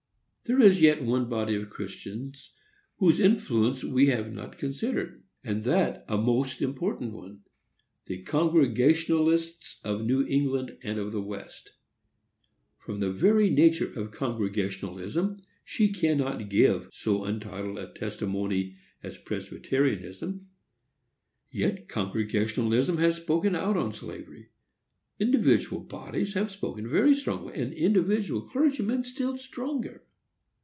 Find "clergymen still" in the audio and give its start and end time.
28.41-29.37